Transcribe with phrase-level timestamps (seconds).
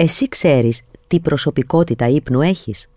[0.00, 2.88] Εσύ ξέρεις τι προσωπικότητα ύπνου έχεις.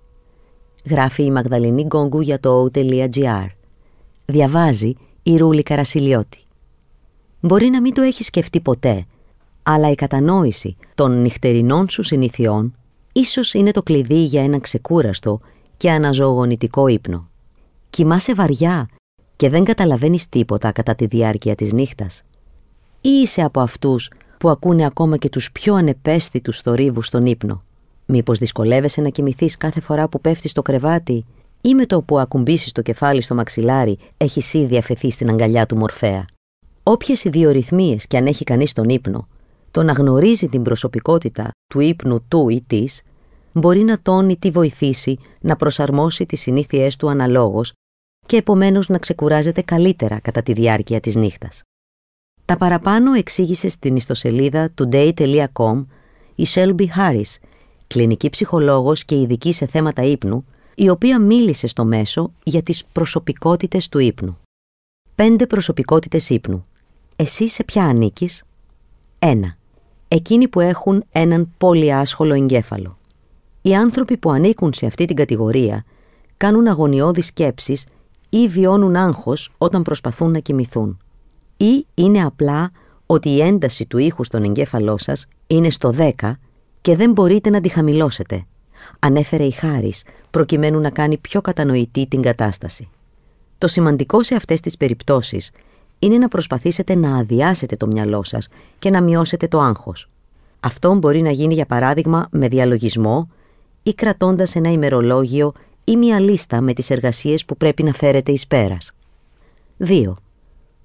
[0.86, 3.48] Γράφει η Μαγδαληνή Γκόγκου για το o.gr.
[4.26, 4.94] Διαβάζει
[5.24, 6.40] η Ρούλη Καρασιλιώτη.
[7.40, 9.06] Μπορεί να μην το έχεις σκεφτεί ποτέ,
[9.64, 12.76] αλλά η κατανόηση των νυχτερινών σου συνηθιών
[13.12, 15.40] ίσως είναι το κλειδί για ένα ξεκούραστο
[15.78, 17.30] και αναζωογονητικό ύπνο.
[17.90, 18.88] Κοιμάσαι βαριά
[19.36, 22.24] και δεν καταλαβαίνεις τίποτα κατά τη διάρκεια της νύχτας.
[23.02, 24.10] Ή είσαι από αυτούς
[24.42, 27.64] που ακούνε ακόμα και τους πιο ανεπαίσθητους θορύβους στον ύπνο.
[28.06, 31.26] Μήπως δυσκολεύεσαι να κοιμηθείς κάθε φορά που πέφτεις στο κρεβάτι
[31.62, 35.78] ή με το που ακουμπήσεις το κεφάλι στο μαξιλάρι έχεις ήδη αφαιθεί στην αγκαλιά του
[35.78, 36.26] μορφέα.
[36.84, 39.28] Όποιες ιδιορυθμίες και αν έχει κανείς στον ύπνο,
[39.72, 43.02] το να γνωρίζει την προσωπικότητα του ύπνου του ή της,
[43.52, 47.74] μπορεί να τον ή τη βοηθήσει να προσαρμόσει τις συνήθειές του αναλόγως
[48.26, 51.62] και επομένως να ξεκουράζεται καλύτερα κατά τη διάρκεια της νύχτας.
[52.52, 55.86] Τα παραπάνω εξήγησε στην ιστοσελίδα today.com
[56.36, 57.36] η Shelby Harris,
[57.88, 63.90] κλινική ψυχολόγος και ειδική σε θέματα ύπνου, η οποία μίλησε στο μέσο για τις προσωπικότητες
[63.90, 64.38] του ύπνου.
[65.16, 66.66] Πέντε προσωπικότητες ύπνου.
[67.16, 68.44] Εσύ σε ποια ανήκεις;
[69.20, 69.34] 1.
[70.08, 72.98] Εκείνοι που έχουν έναν πολύ άσχολο εγκέφαλο.
[73.62, 75.86] Οι άνθρωποι που ανήκουν σε αυτή την κατηγορία
[76.38, 77.86] κάνουν αγωνιώδεις σκέψεις
[78.30, 81.00] ή βιώνουν άγχος όταν προσπαθούν να κοιμηθούν.
[81.62, 82.72] Ή είναι απλά
[83.06, 86.12] ότι η ένταση του ήχου στον εγκέφαλό σας είναι στο 10
[86.82, 88.46] και δεν μπορείτε να τη χαμηλώσετε,
[89.00, 92.90] ανέφερε η Χάρης προκειμένου να κάνει πιο κατανοητή την κατάσταση.
[93.58, 95.52] Το σημαντικό σε αυτές τις περιπτώσεις
[96.00, 98.48] είναι να προσπαθήσετε να αδειάσετε το μυαλό σας
[98.80, 100.10] και να μειώσετε το άγχος.
[100.60, 103.30] Αυτό μπορεί να γίνει για παράδειγμα με διαλογισμό
[103.84, 105.52] ή κρατώντας ένα ημερολόγιο
[105.84, 108.92] ή μια λίστα με τις εργασίες που πρέπει να φέρετε εις πέρας.
[109.78, 110.14] 2.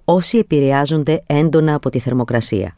[0.08, 2.76] Όσοι επηρεάζονται έντονα από τη θερμοκρασία.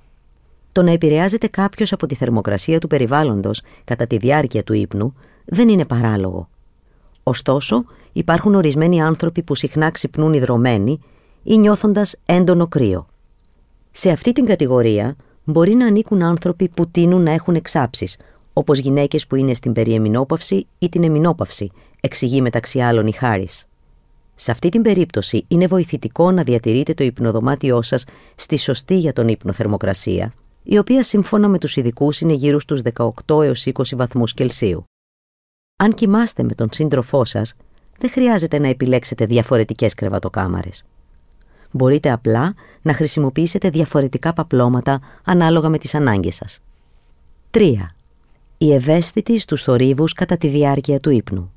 [0.72, 5.68] Το να επηρεάζεται κάποιος από τη θερμοκρασία του περιβάλλοντος κατά τη διάρκεια του ύπνου δεν
[5.68, 6.48] είναι παράλογο.
[7.22, 11.00] Ωστόσο, υπάρχουν ορισμένοι άνθρωποι που συχνά ξυπνούν υδρωμένοι
[11.42, 13.06] ή νιώθοντας έντονο κρύο.
[13.90, 18.16] Σε αυτή την κατηγορία μπορεί να ανήκουν άνθρωποι που τείνουν να έχουν εξάψεις,
[18.52, 23.67] όπως γυναίκες που είναι στην περιεμινόπαυση ή την εμινόπαυση, εξηγεί μεταξύ άλλων η Χάρης.
[24.40, 28.04] Σε αυτή την περίπτωση είναι βοηθητικό να διατηρείτε το υπνοδωμάτιό σας
[28.34, 30.32] στη σωστή για τον ύπνο θερμοκρασία,
[30.62, 32.80] η οποία σύμφωνα με τους ειδικούς είναι γύρω στους
[33.26, 34.84] 18 έως 20 βαθμούς Κελσίου.
[35.76, 37.54] Αν κοιμάστε με τον σύντροφό σας,
[37.98, 40.84] δεν χρειάζεται να επιλέξετε διαφορετικές κρεβατοκάμαρες.
[41.70, 46.60] Μπορείτε απλά να χρησιμοποιήσετε διαφορετικά παπλώματα ανάλογα με τις ανάγκες σας.
[47.50, 47.86] 3.
[48.58, 51.52] Η ευαίσθητη στους θορύβους κατά τη διάρκεια του ύπνου.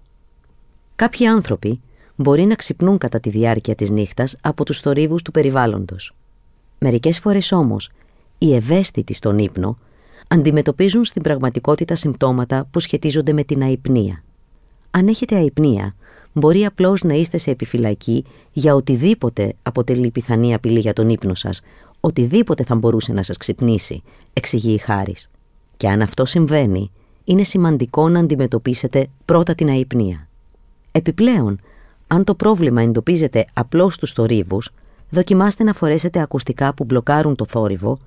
[0.95, 1.81] Κάποιοι άνθρωποι
[2.21, 6.13] μπορεί να ξυπνούν κατά τη διάρκεια της νύχτας από τους θορύβους του περιβάλλοντος.
[6.77, 7.89] Μερικές φορές όμως,
[8.37, 9.77] οι ευαίσθητοι στον ύπνο
[10.27, 14.23] αντιμετωπίζουν στην πραγματικότητα συμπτώματα που σχετίζονται με την αϊπνία.
[14.91, 15.95] Αν έχετε αϊπνία,
[16.33, 21.61] μπορεί απλώς να είστε σε επιφυλακή για οτιδήποτε αποτελεί πιθανή απειλή για τον ύπνο σας,
[21.99, 24.01] οτιδήποτε θα μπορούσε να σας ξυπνήσει,
[24.33, 25.29] εξηγεί η Χάρης.
[25.77, 26.91] Και αν αυτό συμβαίνει,
[27.23, 30.27] είναι σημαντικό να αντιμετωπίσετε πρώτα την αϊπνία.
[30.91, 31.59] Επιπλέον,
[32.13, 34.69] αν το πρόβλημα εντοπίζεται απλώς στους θορύβους,
[35.09, 37.97] δοκιμάστε να φορέσετε ακουστικά που μπλοκάρουν το θόρυβο,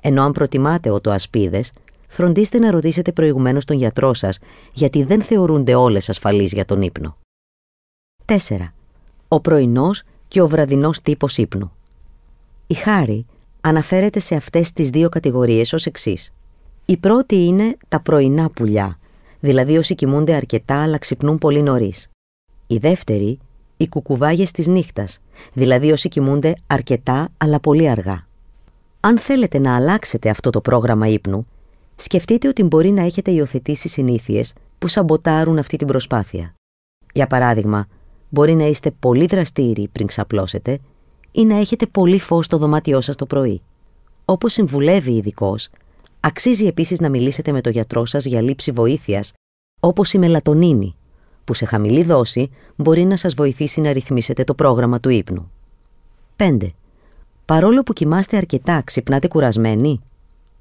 [0.00, 1.72] ενώ αν προτιμάτε οτοασπίδες,
[2.08, 4.38] φροντίστε να ρωτήσετε προηγουμένως τον γιατρό σας,
[4.72, 7.16] γιατί δεν θεωρούνται όλες ασφαλείς για τον ύπνο.
[8.24, 8.72] 4.
[9.28, 11.72] Ο πρωινός και ο βραδινός τύπος ύπνου.
[12.66, 13.26] Η χάρη
[13.60, 16.32] αναφέρεται σε αυτές τις δύο κατηγορίες ως εξής.
[16.84, 18.98] Η πρώτη είναι τα πρωινά πουλιά,
[19.40, 22.08] δηλαδή όσοι κοιμούνται αρκετά αλλά ξυπνούν πολύ νωρίς.
[22.66, 23.38] Η δεύτερη,
[23.76, 25.18] οι κουκουβάγες της νύχτας,
[25.52, 28.26] δηλαδή όσοι κοιμούνται αρκετά αλλά πολύ αργά.
[29.00, 31.46] Αν θέλετε να αλλάξετε αυτό το πρόγραμμα ύπνου,
[31.96, 36.52] σκεφτείτε ότι μπορεί να έχετε υιοθετήσει συνήθειες που σαμποτάρουν αυτή την προσπάθεια.
[37.12, 37.86] Για παράδειγμα,
[38.28, 40.78] μπορεί να είστε πολύ δραστήριοι πριν ξαπλώσετε
[41.32, 43.62] ή να έχετε πολύ φως στο δωμάτιό σας το πρωί.
[44.24, 45.68] Όπως συμβουλεύει ειδικός,
[46.20, 49.32] αξίζει επίσης να μιλήσετε με τον γιατρό σας για λήψη βοήθειας,
[49.80, 50.94] όπως η μελατονίνη,
[51.44, 55.50] που σε χαμηλή δόση μπορεί να σας βοηθήσει να ρυθμίσετε το πρόγραμμα του ύπνου.
[56.36, 56.56] 5.
[57.44, 60.00] Παρόλο που κοιμάστε αρκετά, ξυπνάτε κουρασμένοι.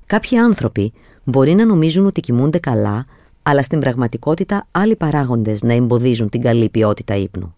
[0.05, 0.93] Κάποιοι άνθρωποι
[1.23, 3.05] μπορεί να νομίζουν ότι κοιμούνται καλά,
[3.43, 7.55] αλλά στην πραγματικότητα άλλοι παράγοντες να εμποδίζουν την καλή ποιότητα ύπνου.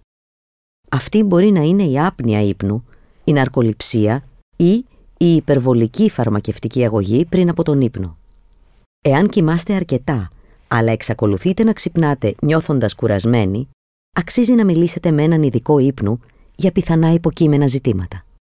[0.90, 2.86] Αυτή μπορεί να είναι η άπνοια ύπνου,
[3.24, 4.24] η ναρκοληψία
[4.56, 4.86] ή
[5.18, 8.18] η υπερβολική φαρμακευτική αγωγή πριν από τον ύπνο.
[9.02, 10.30] Εάν κοιμάστε αρκετά,
[10.68, 13.70] αλλά εξακολουθείτε να ξυπνάτε νιώθοντας κουρασμένοι,
[14.14, 16.20] αξίζει να μιλήσετε με έναν ειδικό ύπνου
[16.56, 18.25] για πιθανά υποκείμενα ζητήματα.